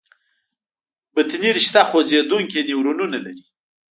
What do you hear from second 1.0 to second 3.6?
بطني رشته خوځېدونکي نیورونونه لري.